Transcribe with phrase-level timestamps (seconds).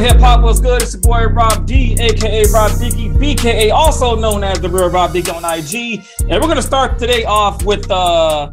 [0.00, 0.10] good?
[0.10, 0.82] Hip hop was good.
[0.82, 5.12] It's your boy Rob D, aka Robb Diggie, BKA, also known as the real Robb
[5.12, 6.04] Diggie on IG.
[6.30, 8.50] And we're gonna start today off with uh,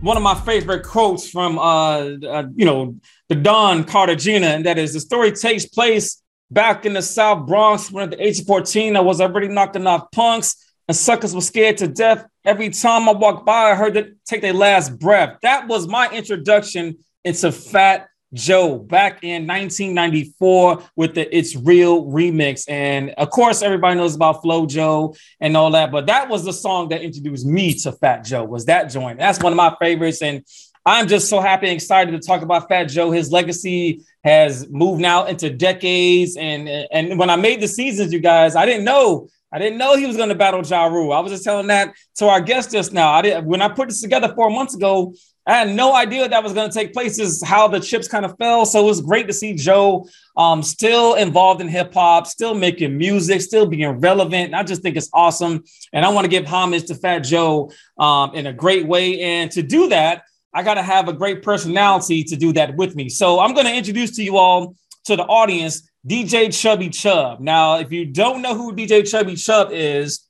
[0.00, 2.96] one of my favorite quotes from uh, uh, you know
[3.28, 7.90] the Don Cartagena, and that is the story takes place back in the South Bronx
[7.90, 11.40] when at the age of 14 I was already knocking off punks and suckers were
[11.40, 12.26] scared to death.
[12.44, 15.38] Every time I walked by, I heard them take their last breath.
[15.42, 22.64] That was my introduction into Fat Joe back in 1994 with the It's Real remix.
[22.68, 26.52] And of course, everybody knows about Flow Joe and all that, but that was the
[26.52, 29.18] song that introduced me to Fat Joe, was that joint.
[29.18, 30.22] That's one of my favorites.
[30.22, 30.44] And
[30.84, 33.10] I'm just so happy and excited to talk about Fat Joe.
[33.10, 36.36] His legacy has moved now into decades.
[36.36, 39.96] And, and when I made the seasons, you guys, I didn't know I didn't know
[39.96, 41.12] he was going to battle Ja Rule.
[41.12, 43.12] I was just telling that to our guest just now.
[43.12, 45.14] I did when I put this together four months ago.
[45.46, 47.18] I had no idea that was going to take place.
[47.20, 48.66] Is how the chips kind of fell.
[48.66, 52.98] So it was great to see Joe um, still involved in hip hop, still making
[52.98, 54.46] music, still being relevant.
[54.46, 55.62] And I just think it's awesome.
[55.92, 59.20] And I want to give homage to Fat Joe um, in a great way.
[59.20, 62.96] And to do that, I got to have a great personality to do that with
[62.96, 63.08] me.
[63.08, 67.40] So I'm going to introduce to you all to the audience DJ Chubby Chub.
[67.40, 70.26] Now, if you don't know who DJ Chubby Chub is,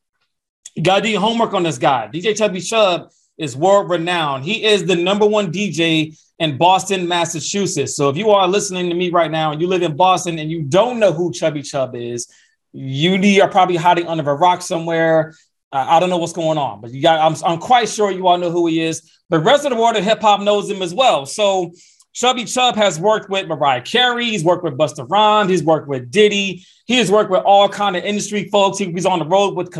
[0.74, 2.10] you got to do your homework on this guy.
[2.12, 4.44] DJ Chubby Chub is world renowned.
[4.44, 7.96] He is the number one DJ in Boston, Massachusetts.
[7.96, 10.50] So if you are listening to me right now and you live in Boston and
[10.50, 12.28] you don't know who Chubby Chub is,
[12.72, 15.34] you are probably hiding under a rock somewhere.
[15.72, 17.20] Uh, I don't know what's going on, but you got.
[17.20, 19.10] I'm, I'm quite sure you all know who he is.
[19.30, 21.26] The rest of the world of hip hop knows him as well.
[21.26, 21.72] So
[22.16, 24.26] Chubby Chub has worked with Mariah Carey.
[24.26, 25.50] He's worked with Busta Rhymes.
[25.50, 26.64] He's worked with Diddy.
[26.86, 28.78] He has worked with all kind of industry folks.
[28.78, 29.70] He, was on the road with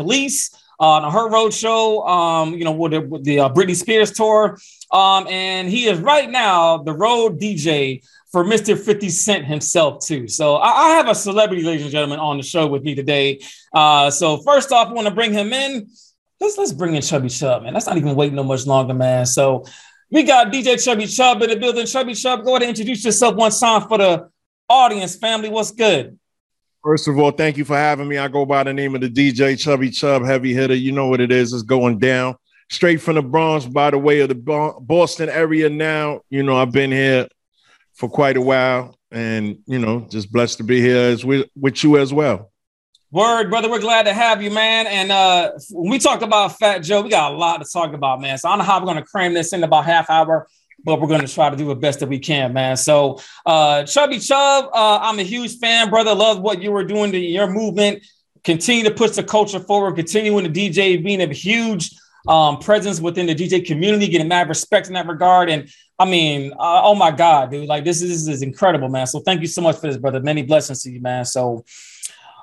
[0.79, 4.11] Uh, on her road show, um, you know, with the, with the uh, Britney Spears
[4.11, 4.57] tour.
[4.91, 8.77] Um, and he is right now the road DJ for Mr.
[8.77, 10.27] 50 Cent himself, too.
[10.27, 13.39] So I, I have a celebrity, ladies and gentlemen, on the show with me today.
[13.73, 15.89] Uh, so first off, I want to bring him in.
[16.39, 17.73] Let's let's bring in Chubby Chub, man.
[17.73, 19.25] That's not even waiting no much longer, man.
[19.25, 19.65] So
[20.11, 21.85] we got DJ Chubby Chub in the building.
[21.87, 24.29] Chubby Chub, go ahead and introduce yourself one time for the
[24.69, 25.49] audience, family.
[25.49, 26.19] What's good?
[26.87, 28.17] First of all, thank you for having me.
[28.17, 30.73] I go by the name of the DJ Chubby Chub Heavy Hitter.
[30.73, 31.51] You know what it is.
[31.51, 32.37] It's going down
[32.69, 36.21] straight from the Bronx by the way of the Boston area now.
[36.29, 37.27] You know, I've been here
[37.91, 41.83] for quite a while and, you know, just blessed to be here as with, with
[41.83, 42.53] you as well.
[43.11, 44.87] Word, brother, we're glad to have you, man.
[44.87, 48.21] And uh, when we talk about Fat Joe, we got a lot to talk about,
[48.21, 48.37] man.
[48.37, 50.47] So I don't know how we're going to cram this in about half hour
[50.83, 52.77] but we're going to try to do the best that we can, man.
[52.77, 56.13] So, uh, Chubby Chub, uh, I'm a huge fan, brother.
[56.13, 58.05] Love what you were doing to your movement.
[58.43, 59.95] Continue to push the culture forward.
[59.95, 61.91] Continuing to DJ, being a huge
[62.27, 65.49] um, presence within the DJ community, getting mad respect in that regard.
[65.49, 69.07] And I mean, uh, oh my God, dude, like this is, this is incredible, man.
[69.07, 70.19] So thank you so much for this, brother.
[70.19, 71.25] Many blessings to you, man.
[71.25, 71.65] So,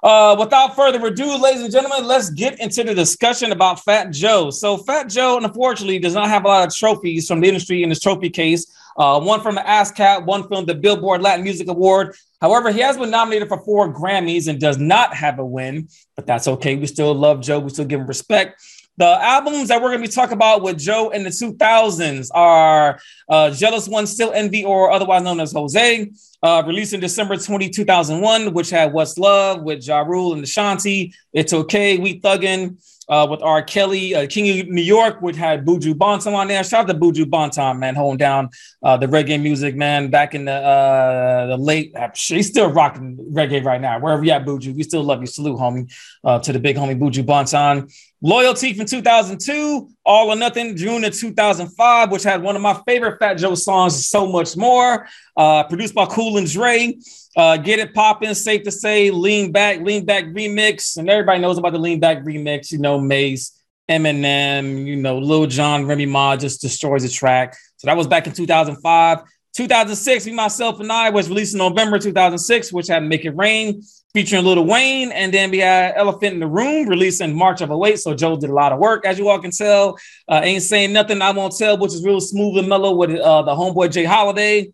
[0.05, 4.51] uh, without further ado, ladies and gentlemen, let's get into the discussion about Fat Joe.
[4.51, 7.89] So, Fat Joe, unfortunately, does not have a lot of trophies from the industry in
[7.89, 8.71] his trophy case.
[8.99, 12.15] Uh, one from the ASCAP, one from the Billboard Latin Music Award.
[12.43, 16.27] However, he has been nominated for four Grammys and does not have a win, but
[16.27, 16.77] that's okay.
[16.77, 17.59] We still love Joe.
[17.59, 18.63] We still give him respect.
[18.97, 23.00] The albums that we're going to be talking about with Joe in the 2000s are
[23.28, 26.10] uh, Jealous One, Still Envy, or otherwise known as Jose,
[26.44, 31.12] uh, released in December 20, 2001, which had What's Love with Ja Rule and Ashanti,
[31.32, 32.77] It's Okay, We Thuggin',
[33.09, 33.63] uh, with R.
[33.63, 36.63] Kelly, uh, King of New York, which had Buju Banton on there.
[36.65, 38.51] Shout out to Buju Banton, man, holding down
[38.83, 41.95] uh, the reggae music, man, back in the uh, the late.
[42.15, 43.99] He's still rocking reggae right now.
[43.99, 45.27] Wherever you at, Buju, we still love you.
[45.27, 45.93] Salute, homie,
[46.25, 47.93] uh, to the big homie Buju Banton.
[48.23, 53.19] Loyalty from 2002, All or Nothing, June of 2005, which had one of my favorite
[53.19, 56.97] Fat Joe songs, So Much More, uh, produced by Cool and Dre.
[57.37, 60.97] Uh, Get It Poppin', Safe to Say, Lean Back, Lean Back Remix.
[60.97, 63.61] And everybody knows about the Lean Back Remix, you know, Mase,
[63.91, 67.57] Eminem, you know, Lil Jon, Remy Ma just destroys the track.
[67.77, 69.19] So that was back in 2005.
[69.55, 73.83] 2006, Me, Myself, and I was released in November 2006, which had Make It Rain
[74.13, 75.13] featuring Lil Wayne.
[75.13, 77.99] And then we had Elephant in the Room released in March of 08.
[77.99, 79.97] So Joe did a lot of work, as you all can tell.
[80.29, 83.43] Uh, ain't saying nothing I won't tell, which is real smooth and mellow with uh,
[83.43, 84.73] the homeboy J Holiday.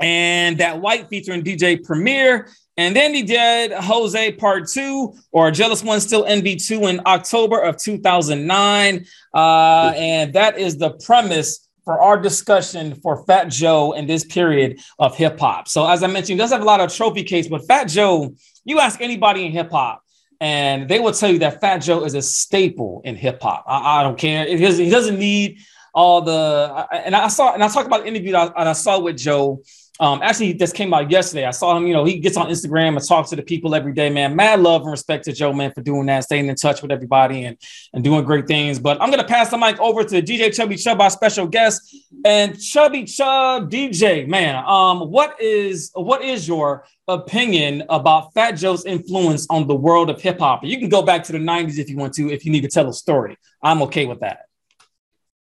[0.00, 2.48] And that white featuring DJ Premier.
[2.76, 7.60] And then he did Jose Part Two or Jealous One Still Envy 2 in October
[7.60, 9.06] of 2009.
[9.34, 14.78] Uh, and that is the premise for our discussion for Fat Joe in this period
[14.98, 15.68] of hip hop.
[15.68, 18.34] So, as I mentioned, he does have a lot of trophy case, but Fat Joe,
[18.66, 20.04] you ask anybody in hip hop,
[20.38, 23.64] and they will tell you that Fat Joe is a staple in hip hop.
[23.66, 24.46] I, I, don't care.
[24.46, 25.60] It, he doesn't need
[25.94, 26.86] all the.
[26.92, 29.62] And I saw, and I talked about the interview that I, I saw with Joe
[30.00, 31.44] Um, actually, this came out yesterday.
[31.44, 31.86] I saw him.
[31.86, 34.08] You know, he gets on Instagram and talks to the people every day.
[34.10, 36.92] Man, mad love and respect to Joe, man, for doing that, staying in touch with
[36.92, 37.56] everybody and
[37.92, 38.78] and doing great things.
[38.78, 42.60] But I'm gonna pass the mic over to DJ Chubby Chub, our special guest, and
[42.60, 44.26] Chubby Chub DJ.
[44.28, 50.10] Man, um, what is what is your opinion about Fat Joe's influence on the world
[50.10, 50.64] of hip hop?
[50.64, 52.68] You can go back to the '90s if you want to, if you need to
[52.68, 53.36] tell a story.
[53.62, 54.42] I'm okay with that.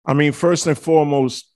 [0.04, 1.48] I mean, first and foremost,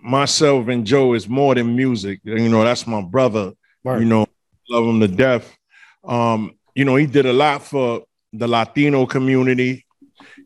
[0.00, 2.20] myself and Joe is more than music.
[2.24, 3.52] You know, that's my brother.
[3.84, 4.00] Right.
[4.00, 4.26] You know,
[4.68, 5.56] love him to death.
[6.04, 9.84] Um, you know, he did a lot for the Latino community.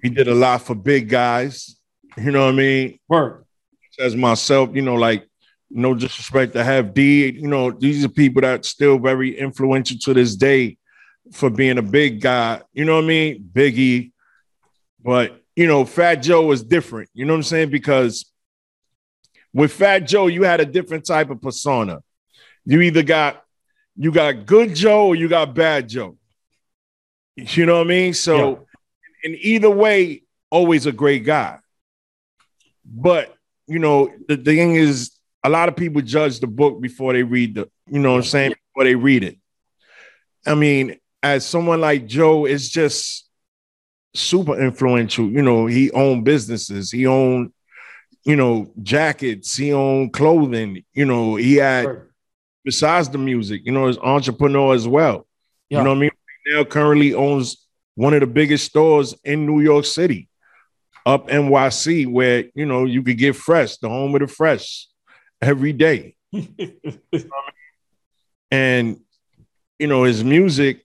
[0.02, 1.76] He did a lot for big guys.
[2.16, 2.98] You know what I mean?
[3.08, 3.44] Word.
[3.98, 5.28] As myself, you know, like
[5.70, 10.14] no disrespect to Heavy D, you know, these are people that still very influential to
[10.14, 10.76] this day
[11.32, 12.62] for being a big guy.
[12.72, 13.50] You know what I mean?
[13.52, 14.12] Biggie.
[15.04, 17.10] But, you know, Fat Joe is different.
[17.14, 17.70] You know what I'm saying?
[17.70, 18.31] Because
[19.52, 22.02] with Fat Joe, you had a different type of persona.
[22.64, 23.44] You either got
[23.96, 26.16] you got good Joe or you got bad Joe.
[27.36, 28.14] You know what I mean?
[28.14, 28.66] So,
[29.24, 29.30] yeah.
[29.30, 31.58] in either way, always a great guy.
[32.84, 33.34] But
[33.66, 35.12] you know, the, the thing is,
[35.44, 38.24] a lot of people judge the book before they read the, you know what I'm
[38.24, 39.38] saying, before they read it.
[40.46, 43.28] I mean, as someone like Joe is just
[44.14, 45.28] super influential.
[45.28, 47.52] You know, he owned businesses, he owned
[48.24, 52.02] you know, jackets, he owned clothing, you know, he had
[52.64, 55.26] besides the music, you know, his entrepreneur as well.
[55.68, 55.78] Yeah.
[55.78, 56.10] You know what I mean?
[56.46, 60.28] now currently owns one of the biggest stores in New York City,
[61.04, 64.88] up NYC, where you know you could get fresh, the home of the fresh,
[65.40, 66.16] every day.
[68.50, 69.00] and
[69.78, 70.84] you know, his music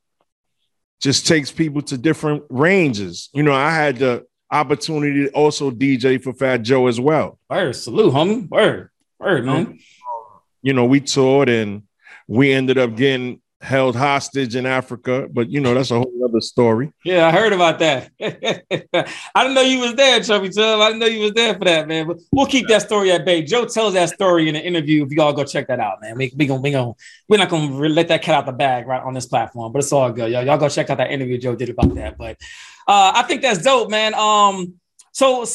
[1.01, 3.30] just takes people to different ranges.
[3.33, 7.40] You know, I had to opportunity to also DJ for Fat Joe as well.
[7.50, 8.50] Word, salute, homie.
[8.50, 8.90] Word,
[9.20, 9.80] word, man.
[10.62, 11.84] You know, we toured and
[12.28, 16.42] we ended up getting held hostage in Africa, but you know that's a whole other
[16.42, 16.92] story.
[17.04, 18.12] Yeah, I heard about that.
[18.22, 20.80] I didn't know you was there, Chubby Chub.
[20.80, 22.08] I didn't know you was there for that, man.
[22.08, 23.42] But we'll keep that story at bay.
[23.42, 25.06] Joe tells that story in an interview.
[25.06, 26.94] If you all go check that out, man, we we gonna we gonna
[27.28, 29.92] we're not gonna let that cat out the bag right on this platform, but it's
[29.92, 30.32] all good.
[30.32, 32.18] Y'all, y'all go check out that interview Joe did about that.
[32.18, 32.38] But
[32.88, 34.13] uh, I think that's dope, man.
[34.16, 34.75] Um,
[35.12, 35.45] so,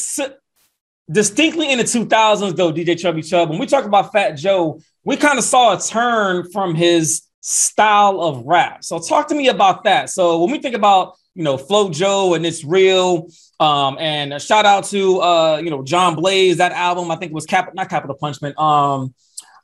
[1.11, 5.17] distinctly in the 2000s, though, DJ Chubby Chub, when we talk about Fat Joe, we
[5.17, 8.84] kind of saw a turn from his style of rap.
[8.84, 10.11] So, talk to me about that.
[10.11, 13.29] So, when we think about you know Flow Joe and it's real,
[13.61, 17.31] um, and a shout out to uh, you know John Blaze, that album I think
[17.31, 18.58] it was Cap, not Capital Punishment.
[18.58, 19.14] Um,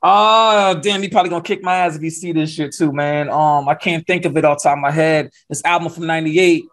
[0.00, 3.28] uh damn, he probably gonna kick my ass if you see this shit too, man.
[3.28, 5.32] Um, I can't think of it off top of my head.
[5.48, 6.64] This album from '98.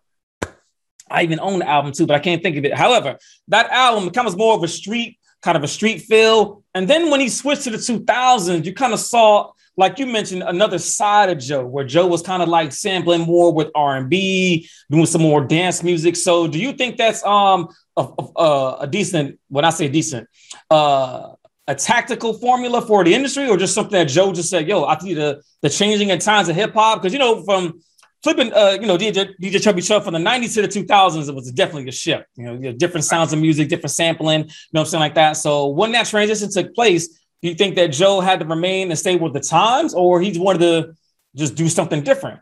[1.09, 2.73] I even own the album too, but I can't think of it.
[2.73, 3.17] However,
[3.49, 6.63] that album of more of a street, kind of a street feel.
[6.73, 10.43] And then when he switched to the 2000s, you kind of saw, like you mentioned,
[10.43, 15.05] another side of Joe, where Joe was kind of like sampling more with R&B, doing
[15.05, 16.15] some more dance music.
[16.15, 19.39] So, do you think that's um a, a, a decent?
[19.49, 20.27] When I say decent,
[20.71, 21.33] uh,
[21.67, 24.95] a tactical formula for the industry, or just something that Joe just said, "Yo, I
[24.95, 27.81] think the the changing in times of hip hop," because you know from
[28.25, 31.35] flipping, uh, you know, DJ, DJ Chubby Chub from the 90s to the 2000s, it
[31.35, 32.25] was definitely a shift.
[32.35, 35.33] You know, different sounds of music, different sampling, you know, something like that.
[35.33, 37.07] So when that transition took place,
[37.43, 40.37] do you think that Joe had to remain and stay with the times, or he
[40.39, 40.95] wanted to
[41.35, 42.39] just do something different?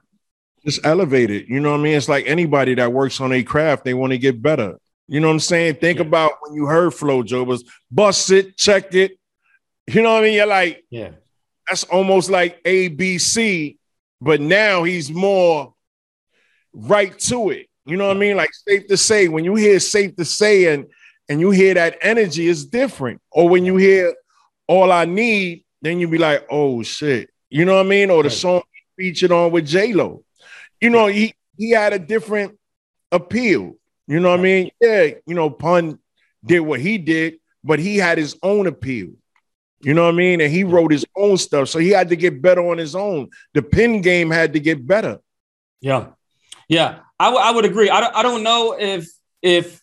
[0.64, 1.48] Just elevate it.
[1.50, 1.96] You know what I mean?
[1.96, 4.78] It's like anybody that works on a craft, they want to get better.
[5.10, 5.76] You know what I'm saying?
[5.76, 6.06] Think yeah.
[6.06, 9.20] about when you heard Flow Joe was bust it, check it.
[9.88, 10.36] You know what I mean?
[10.36, 11.10] You're like, yeah,
[11.68, 13.78] that's almost like ABC,
[14.24, 15.74] but now he's more
[16.74, 17.68] right to it.
[17.86, 18.38] You know what I mean?
[18.38, 20.86] Like safe to say, when you hear safe to say and
[21.28, 23.22] and you hear that energy, is different.
[23.32, 24.14] Or when you hear
[24.68, 27.30] all I need, then you be like, oh shit.
[27.50, 28.10] You know what I mean?
[28.10, 28.64] Or the song
[28.98, 30.24] featured on with J Lo.
[30.80, 32.58] You know, he he had a different
[33.12, 33.76] appeal.
[34.08, 34.72] You know what I mean?
[34.80, 36.00] Yeah, you know, pun
[36.46, 39.12] did what he did, but he had his own appeal.
[39.84, 40.42] You know what I mean?
[40.42, 41.70] And he wrote his own stuff.
[41.70, 43.30] So he had to get better on his own.
[43.54, 45.20] The pin game had to get better.
[45.82, 46.08] Yeah.
[46.70, 47.90] Yeah, I, w- I would agree.
[47.90, 49.08] I don't, I don't know if
[49.42, 49.82] if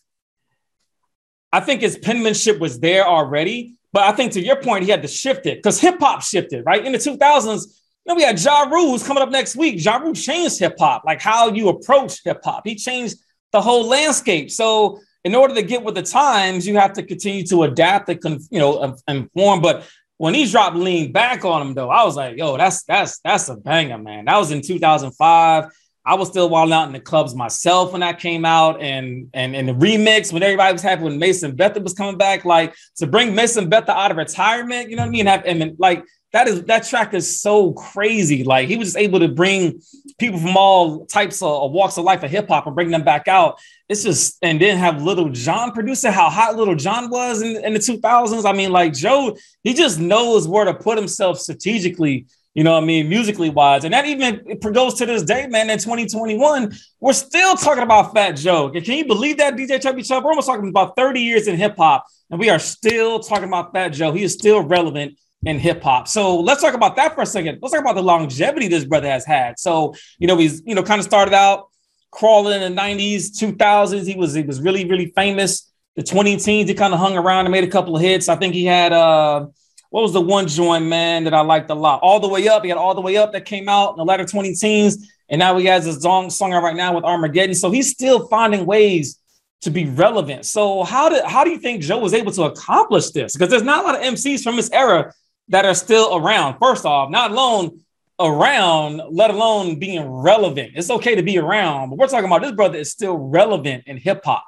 [1.53, 5.01] I think his penmanship was there already, but I think to your point, he had
[5.03, 7.65] to shift it because hip hop shifted right in the 2000s.
[7.65, 7.69] You
[8.07, 9.83] know, we had Ja Rule who's coming up next week.
[9.83, 12.63] Ja Rule changed hip hop, like how you approach hip hop.
[12.65, 13.17] He changed
[13.51, 14.49] the whole landscape.
[14.49, 18.41] So in order to get with the times, you have to continue to adapt and
[18.49, 19.61] you know inform.
[19.61, 19.87] But
[20.17, 23.49] when he dropped lean back on him, though, I was like, yo, that's that's that's
[23.49, 24.25] a banger, man.
[24.25, 25.65] That was in 2005.
[26.03, 29.55] I was still wilding out in the clubs myself when that came out, and and
[29.55, 32.43] and the remix when everybody was happy when Mason Betha was coming back.
[32.43, 35.25] Like to bring Mason Betha out of retirement, you know what I mean?
[35.27, 38.43] Have and like that is that track is so crazy.
[38.43, 39.81] Like he was just able to bring
[40.17, 43.27] people from all types of walks of life of hip hop and bring them back
[43.27, 43.59] out.
[43.89, 46.13] It's just and then have Lil Jon produce it.
[46.13, 48.49] How hot Lil Jon was in, in the 2000s.
[48.49, 52.27] I mean, like Joe, he just knows where to put himself strategically.
[52.53, 55.69] You know, what I mean, musically wise, and that even goes to this day, man.
[55.69, 58.69] In 2021, we're still talking about Fat Joe.
[58.69, 60.21] Can you believe that, DJ Chubby Chub?
[60.21, 63.71] We're almost talking about 30 years in hip hop, and we are still talking about
[63.71, 64.11] Fat Joe.
[64.11, 66.07] He is still relevant in hip hop.
[66.07, 67.59] So let's talk about that for a second.
[67.61, 69.59] Let's talk about the longevity this brother has had.
[69.59, 71.69] So, you know, he's, you know, kind of started out
[72.11, 74.05] crawling in the 90s, 2000s.
[74.05, 75.71] He was, he was really, really famous.
[75.95, 78.29] The 20 teens, he kind of hung around and made a couple of hits.
[78.29, 79.47] I think he had, uh,
[79.89, 81.99] what was the one joint, man, that I liked a lot?
[82.01, 82.63] All the Way Up.
[82.63, 85.11] He had All the Way Up that came out in the latter 20 teens.
[85.27, 87.55] And now he has a song, song right now with Armageddon.
[87.55, 89.19] So he's still finding ways
[89.61, 90.45] to be relevant.
[90.45, 93.33] So how did how do you think Joe was able to accomplish this?
[93.33, 95.13] Because there's not a lot of MCs from this era
[95.51, 96.57] that are still around.
[96.59, 97.81] First off, not alone
[98.19, 100.71] around, let alone being relevant.
[100.75, 103.97] It's okay to be around, but we're talking about this brother is still relevant in
[103.97, 104.45] hip hop.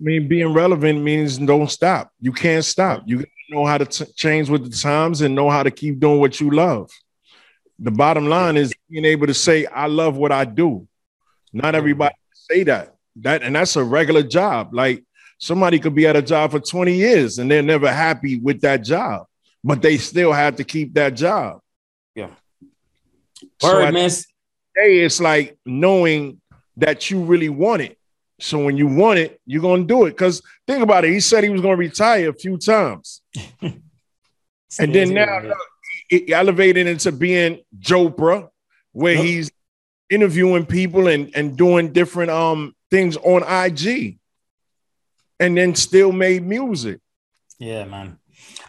[0.00, 2.12] I mean, being relevant means don't stop.
[2.20, 3.02] You can't stop.
[3.06, 6.20] You know how to t- change with the times and know how to keep doing
[6.20, 6.88] what you love.
[7.80, 10.86] The bottom line is being able to say, I love what I do.
[11.52, 12.94] Not everybody say that.
[13.16, 14.72] That and that's a regular job.
[14.72, 15.04] Like
[15.38, 18.84] somebody could be at a job for 20 years and they're never happy with that
[18.84, 19.26] job
[19.62, 21.60] but they still had to keep that job.
[22.14, 22.30] Yeah.
[23.62, 24.24] Word, so.
[24.76, 26.40] Hey, it's like knowing
[26.76, 27.98] that you really want it.
[28.40, 30.10] So when you want it, you're gonna do it.
[30.10, 33.20] Because think about it, he said he was gonna retire a few times,
[33.60, 35.52] and then now
[36.08, 38.48] it elevated into being Joprah,
[38.92, 39.24] where yep.
[39.24, 39.50] he's
[40.08, 44.18] interviewing people and and doing different um things on IG,
[45.40, 47.00] and then still made music.
[47.58, 48.18] Yeah, man.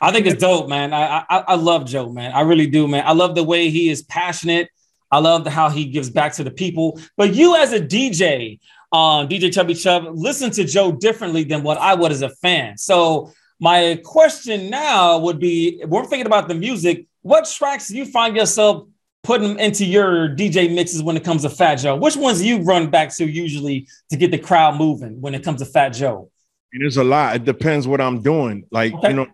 [0.02, 0.94] I think it's dope, man.
[0.94, 2.32] I, I, I love Joe, man.
[2.32, 3.04] I really do, man.
[3.06, 4.70] I love the way he is passionate.
[5.12, 7.00] I love the, how he gives back to the people.
[7.18, 8.60] But you, as a DJ,
[8.92, 12.78] um, DJ Chubby Chub, listen to Joe differently than what I would as a fan.
[12.78, 17.06] So my question now would be: We're thinking about the music.
[17.22, 18.88] What tracks do you find yourself
[19.24, 21.96] putting into your DJ mixes when it comes to Fat Joe?
[21.96, 25.44] Which ones do you run back to usually to get the crowd moving when it
[25.44, 26.32] comes to Fat Joe?
[26.72, 27.36] There's a lot.
[27.36, 28.66] It depends what I'm doing.
[28.72, 29.10] Like okay.
[29.10, 29.28] you know,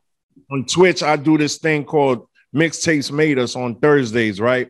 [0.51, 4.69] on Twitch, I do this thing called Mixtapes Made Us on Thursdays, right?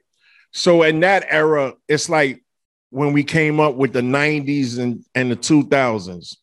[0.52, 2.44] So in that era, it's like
[2.90, 6.38] when we came up with the 90s and, and the 2000s.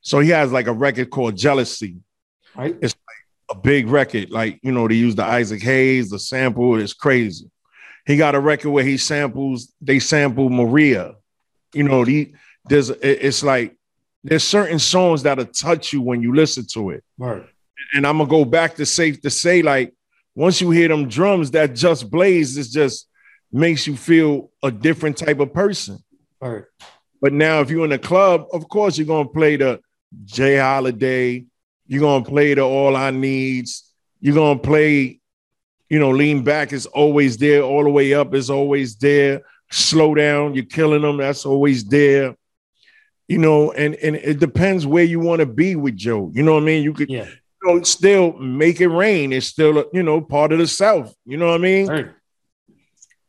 [0.00, 1.96] So he has like a record called Jealousy.
[2.56, 2.76] Right.
[2.82, 4.30] It's like a big record.
[4.30, 7.50] Like, you know, they use the Isaac Hayes, the sample, it's crazy.
[8.04, 11.14] He got a record where he samples, they sample Maria.
[11.72, 12.34] You know, the,
[12.68, 13.76] there's it's like
[14.24, 17.04] there's certain songs that'll touch you when you listen to it.
[17.16, 17.46] Right
[17.94, 19.94] and I'm gonna go back to safe to say, like,
[20.34, 23.08] once you hear them drums, that just blaze is just
[23.52, 25.98] makes you feel a different type of person.
[26.40, 26.64] Right.
[27.20, 29.80] But now, if you're in a club, of course you're gonna play the
[30.24, 31.44] J Holiday,
[31.86, 35.20] you're gonna play the All I Needs, you're gonna play,
[35.88, 39.42] you know, lean back is always there, all the way up is always there.
[39.70, 42.36] Slow down, you're killing them, that's always there
[43.28, 46.30] you know, and and it depends where you want to be with Joe.
[46.34, 46.82] You know what I mean?
[46.82, 47.28] You could yeah
[47.64, 49.32] know, still make it rain.
[49.32, 51.14] It's still, you know, part of the South.
[51.24, 51.86] You know what I mean?
[51.86, 52.14] Word,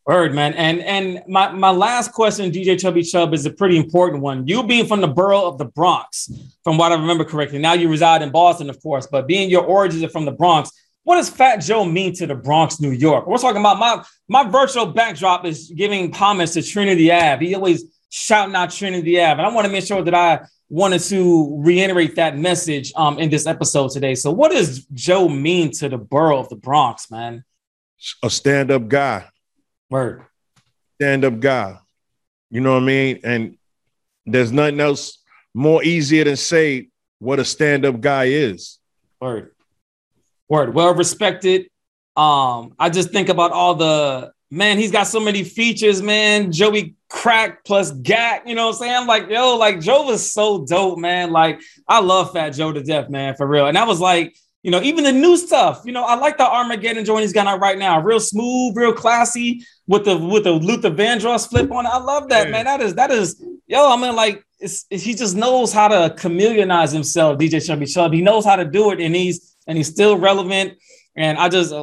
[0.05, 0.53] Word man.
[0.55, 4.45] And and my, my last question, DJ Chubby Chub, is a pretty important one.
[4.47, 6.29] You being from the borough of the Bronx,
[6.63, 7.59] from what I remember correctly.
[7.59, 10.71] Now you reside in Boston, of course, but being your origins are from the Bronx,
[11.03, 13.27] what does Fat Joe mean to the Bronx, New York?
[13.27, 17.45] We're talking about my my virtual backdrop is giving homage to Trinity Ave.
[17.45, 19.39] He always shouting out Trinity Ave.
[19.39, 23.29] And I want to make sure that I wanted to reiterate that message um, in
[23.29, 24.15] this episode today.
[24.15, 27.43] So, what does Joe mean to the borough of the Bronx, man?
[28.23, 29.25] A stand up guy.
[29.89, 30.23] Word.
[30.95, 31.77] Stand up guy.
[32.49, 33.19] You know what I mean?
[33.23, 33.57] And
[34.25, 35.19] there's nothing else
[35.53, 36.89] more easier than say
[37.19, 38.79] what a stand up guy is.
[39.21, 39.51] Word.
[40.49, 40.73] Word.
[40.73, 41.67] Well respected.
[42.15, 46.51] Um, I just think about all the man, he's got so many features, man.
[46.51, 49.07] Joey Crack plus Gat, you know what I'm saying?
[49.07, 51.31] Like, yo, like Joe was so dope, man.
[51.31, 53.67] Like, I love Fat Joe to death, man, for real.
[53.67, 56.49] And that was like, you know, even the new stuff, you know, I like the
[56.49, 58.01] Armageddon joint he's got out right now.
[58.01, 61.89] Real smooth, real classy with the with the Luther Vandross flip on it.
[61.89, 62.65] I love that, man.
[62.65, 66.15] That is that is yo, I mean, like it's, it's, he just knows how to
[66.15, 68.11] chameleonize himself, DJ Chubby Chub.
[68.11, 70.73] He knows how to do it, and he's and he's still relevant.
[71.15, 71.73] And I just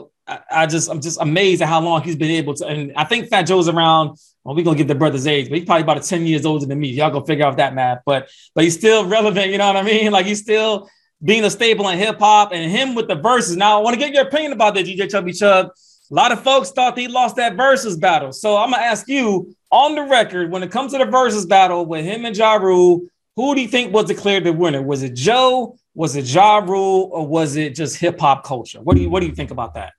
[0.51, 2.67] I, just I'm just amazed at how long he's been able to.
[2.67, 4.19] And I think Fat Joe's around.
[4.45, 6.81] Well, we're gonna get the brother's age, but he's probably about 10 years older than
[6.81, 6.89] me.
[6.89, 8.01] Y'all gonna figure out that math.
[8.07, 10.13] But but he's still relevant, you know what I mean?
[10.13, 10.89] Like he's still
[11.23, 13.57] being a staple in hip hop and him with the verses.
[13.57, 15.67] Now I want to get your opinion about that, DJ Chubby Chub.
[15.67, 18.33] A lot of folks thought he lost that versus battle.
[18.33, 21.87] So I'm gonna ask you on the record when it comes to the versus battle
[21.87, 23.03] with him and Ja Rule,
[23.37, 24.83] who do you think was declared the winner?
[24.83, 25.77] Was it Joe?
[25.95, 28.81] Was it Ja Rule, or was it just hip hop culture?
[28.81, 29.93] What do you What do you think about that?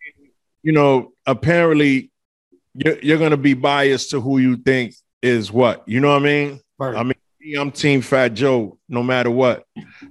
[0.63, 2.10] You know, apparently,
[2.73, 5.83] you're, you're going to be biased to who you think is what.
[5.87, 6.59] You know what I mean?
[6.77, 6.95] Right.
[6.95, 7.15] I mean,
[7.57, 9.65] I'm Team Fat Joe, no matter what.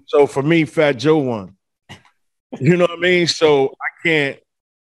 [0.06, 1.56] So for me, Fat Joe won.
[2.58, 3.26] You know what I mean?
[3.26, 4.38] So I can't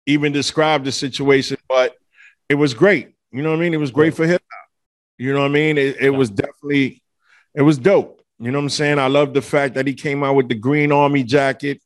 [0.06, 1.94] even describe the situation, but
[2.48, 3.14] it was great.
[3.30, 3.74] You know what I mean?
[3.74, 4.68] It was great for hip hop.
[5.18, 5.78] You know what I mean?
[5.78, 7.02] It, it was definitely,
[7.54, 8.20] it was dope.
[8.38, 8.98] You know what I'm saying?
[8.98, 11.80] I love the fact that he came out with the green army jacket.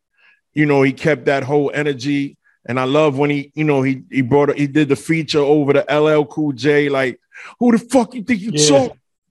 [0.55, 2.36] You know, he kept that whole energy.
[2.69, 5.73] And I love when he, you know, he he brought he did the feature over
[5.73, 6.89] the LL Cool J.
[6.89, 7.21] Like,
[7.59, 8.67] who the fuck you think you yeah.
[8.67, 8.89] saw?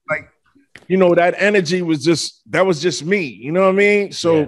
[0.10, 0.30] Like,
[0.88, 3.24] you know, that energy was just that was just me.
[3.24, 4.12] You know what I mean?
[4.12, 4.48] So, yeah.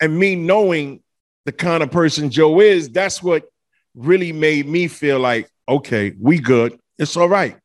[0.00, 1.02] and me knowing
[1.44, 3.44] the kind of person Joe is, that's what
[3.94, 6.78] really made me feel like, okay, we good.
[6.98, 7.56] It's all right.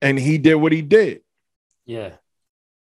[0.00, 1.20] And he did what he did.
[1.84, 2.12] Yeah.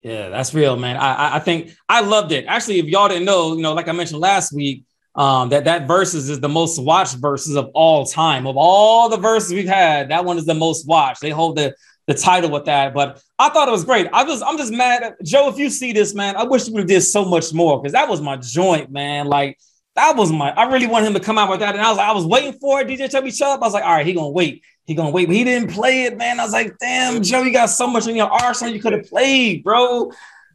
[0.04, 0.98] Yeah, that's real, man.
[0.98, 2.46] I I think I loved it.
[2.48, 4.84] Actually, if y'all didn't know, you know, like I mentioned last week,
[5.16, 8.48] um, that that verses is the most watched verses of all time.
[8.48, 11.22] Of all the verses we've had, that one is the most watched.
[11.22, 11.76] They hold the
[12.08, 12.94] the title with that.
[12.94, 14.08] But I thought it was great.
[14.14, 15.50] I was I'm just mad Joe.
[15.50, 17.94] If you see this, man, I wish you would have did so much more because
[17.94, 19.28] that was my joint, man.
[19.28, 19.58] Like
[19.96, 20.52] that was my.
[20.52, 22.26] I really wanted him to come out with that, and I was like, I was
[22.26, 22.88] waiting for it.
[22.88, 23.62] DJ Chubby Chub.
[23.62, 24.64] I was like, all right, he gonna wait.
[24.86, 26.40] He gonna wait, but he didn't play it, man.
[26.40, 29.08] I was like, damn, Joe, you got so much in your arsenal you could have
[29.08, 30.12] played, bro.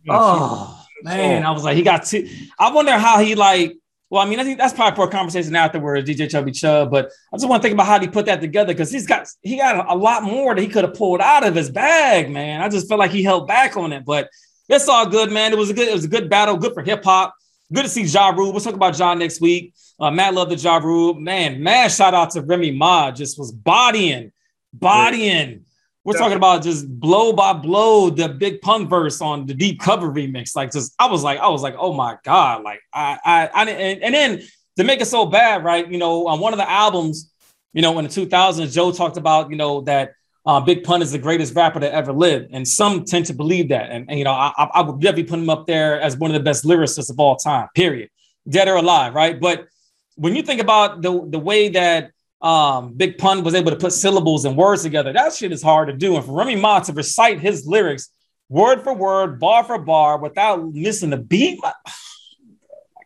[0.09, 2.29] Oh man, I was like, he got two.
[2.59, 3.77] I wonder how he like.
[4.09, 6.91] Well, I mean, I think that's probably for a conversation afterwards, DJ Chubby Chub.
[6.91, 9.27] But I just want to think about how he put that together because he's got
[9.43, 12.61] he got a lot more that he could have pulled out of his bag, man.
[12.61, 14.29] I just felt like he held back on it, but
[14.69, 15.53] it's all good, man.
[15.53, 17.35] It was a good, it was a good battle, good for hip hop.
[17.73, 18.53] Good to see Ja Rule.
[18.53, 19.75] We'll talk about Ja next week.
[19.99, 21.15] Uh, Matt loved the Ja Rule.
[21.15, 23.11] Man, man, shout out to Remy Ma.
[23.11, 24.31] Just was bodying,
[24.73, 25.65] bodying.
[26.07, 30.09] We're talking about just blow by blow the big pun verse on the deep cover
[30.09, 30.55] remix.
[30.55, 33.69] Like just, I was like, I was like, oh my god, like I, I, I
[33.69, 34.43] and, and then
[34.77, 35.91] to make it so bad, right?
[35.91, 37.33] You know, on one of the albums,
[37.73, 40.13] you know, in the 2000s, Joe talked about, you know, that
[40.47, 43.71] uh, Big Pun is the greatest rapper that ever lived, and some tend to believe
[43.71, 43.91] that.
[43.91, 46.35] And, and you know, I, I would definitely put him up there as one of
[46.35, 47.69] the best lyricists of all time.
[47.75, 48.11] Period,
[48.49, 49.41] dead or alive, right?
[49.41, 49.67] But
[50.15, 53.93] when you think about the the way that um, Big Pun was able to put
[53.93, 56.17] syllables and words together, that shit is hard to do.
[56.17, 58.11] And for Remy Ma to recite his lyrics
[58.49, 61.61] word for word, bar for bar, without missing a beat.
[61.63, 61.75] like,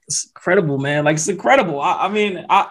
[0.06, 1.04] it's incredible, man.
[1.04, 1.80] Like it's incredible.
[1.80, 2.66] I, I mean, I,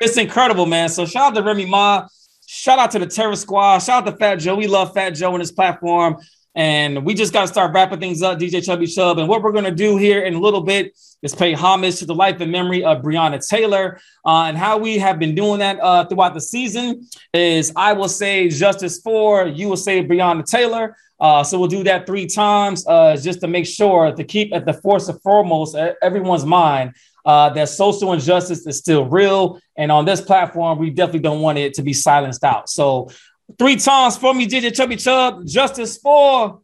[0.00, 0.88] it's, incredible, man.
[0.88, 2.06] So shout out to Remy Ma.
[2.46, 3.78] Shout out to the Terror Squad.
[3.78, 4.54] Shout out to Fat Joe.
[4.54, 6.16] We love Fat Joe and his platform.
[6.54, 9.18] And we just got to start wrapping things up, DJ Chubby Chub.
[9.18, 12.06] And what we're going to do here in a little bit is pay homage to
[12.06, 14.00] the life and memory of Breonna Taylor.
[14.24, 18.08] Uh, and how we have been doing that uh, throughout the season is I will
[18.08, 20.96] say justice for, you will say Breonna Taylor.
[21.18, 24.66] Uh, so we'll do that three times uh, just to make sure to keep at
[24.66, 29.58] the force of foremost everyone's mind uh, that social injustice is still real.
[29.76, 32.68] And on this platform, we definitely don't want it to be silenced out.
[32.68, 33.10] So
[33.58, 36.60] three times for me, DJ Chubby Chub, justice for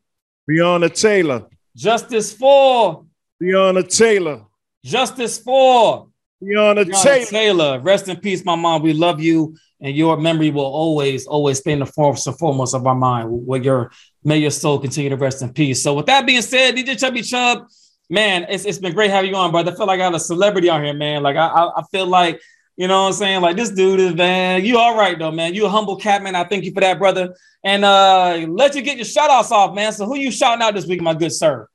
[0.49, 1.47] Breonna Taylor.
[1.77, 3.05] Justice for
[3.43, 4.45] Breonna Taylor.
[4.85, 6.09] Justice for
[6.43, 7.27] Breonna, Breonna Taylor.
[7.27, 7.81] Taylor.
[7.81, 8.83] Rest in peace, my mom.
[8.83, 12.75] We love you, and your memory will always, always stay in the foremost and foremost
[12.75, 13.29] of our mind.
[13.31, 13.93] Where your
[14.25, 15.83] may your soul continue to rest in peace.
[15.83, 17.67] So, with that being said, DJ Chubby Chub,
[18.09, 19.73] man, it's, it's been great having you on, brother.
[19.73, 21.23] I feel like I got a celebrity on here, man.
[21.23, 22.41] Like I, I, I feel like,
[22.81, 23.43] you know what I'm saying?
[23.43, 25.53] Like this dude is man, you all right though, man.
[25.53, 26.35] You a humble cat, man.
[26.35, 27.37] I thank you for that, brother.
[27.63, 29.93] And uh let you get your shout outs off, man.
[29.93, 31.69] So who you shouting out this week, my good sir?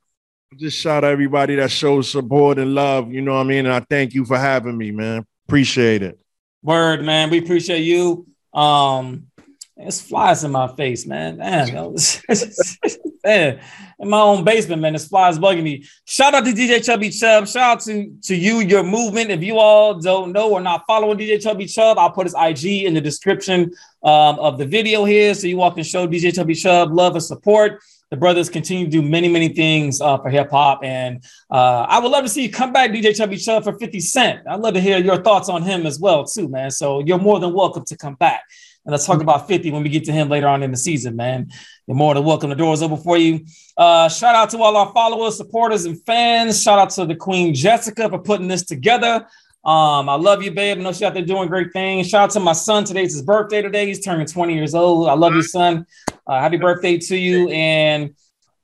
[0.56, 3.12] Just shout out everybody that shows support and love.
[3.12, 3.66] You know what I mean?
[3.66, 5.24] And I thank you for having me, man.
[5.46, 6.18] Appreciate it.
[6.64, 7.30] Word, man.
[7.30, 8.26] We appreciate you.
[8.52, 9.28] Um,
[9.76, 11.36] it's flies in my face, man.
[11.36, 11.94] Man, man,
[13.98, 14.94] in my own basement, man.
[14.94, 15.84] It's flies bugging me.
[16.06, 17.46] Shout out to DJ Chubby Chub.
[17.46, 19.30] Shout out to, to you, your movement.
[19.30, 22.84] If you all don't know or not following DJ Chubby Chub, I'll put his IG
[22.84, 25.34] in the description um, of the video here.
[25.34, 27.80] So you all can show DJ Chubby Chub love and support.
[28.10, 30.84] The brothers continue to do many, many things uh, for hip hop.
[30.84, 34.00] And uh, I would love to see you come back, DJ Chubby Chub, for 50
[34.00, 34.46] Cent.
[34.48, 36.70] I'd love to hear your thoughts on him as well, too, man.
[36.70, 38.44] So you're more than welcome to come back.
[38.86, 41.16] And let's talk about 50 when we get to him later on in the season,
[41.16, 41.50] man.
[41.88, 42.50] You're more than welcome.
[42.50, 43.44] The door's open for you.
[43.76, 46.62] Uh, shout out to all our followers, supporters, and fans.
[46.62, 49.26] Shout out to the Queen Jessica for putting this together.
[49.64, 50.78] Um, I love you, babe.
[50.78, 52.08] I know she's out there doing great things.
[52.08, 52.84] Shout out to my son.
[52.84, 53.86] Today's his birthday today.
[53.86, 55.08] He's turning 20 years old.
[55.08, 55.84] I love you, son.
[56.24, 57.48] Uh, happy birthday to you.
[57.48, 58.14] And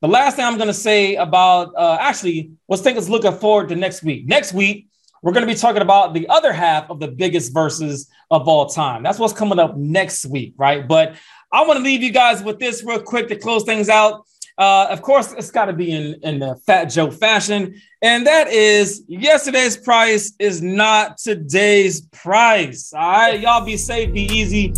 [0.02, 3.70] the last thing I'm going to say about uh, actually, let's take us looking forward
[3.70, 4.28] to next week.
[4.28, 4.86] Next week,
[5.22, 8.66] we're going to be talking about the other half of the biggest verses of all
[8.66, 9.02] time.
[9.02, 10.86] That's what's coming up next week, right?
[10.86, 11.14] But
[11.52, 14.26] I want to leave you guys with this real quick to close things out.
[14.58, 17.80] Uh, of course, it's got to be in, in the Fat Joe fashion.
[18.02, 22.92] And that is yesterday's price is not today's price.
[22.92, 23.40] All right.
[23.40, 24.74] Y'all be safe, be easy,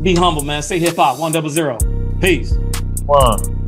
[0.00, 0.62] be humble, man.
[0.62, 1.78] Say hip hop, one double zero.
[2.20, 2.54] Peace.
[3.04, 3.61] One.